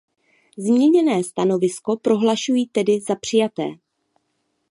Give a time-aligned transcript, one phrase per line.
[0.57, 3.63] Změněné stanovisko prohlašuji tedy za přijaté.